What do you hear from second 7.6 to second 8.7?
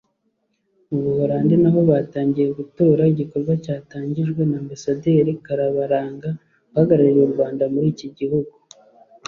muri iki gihugu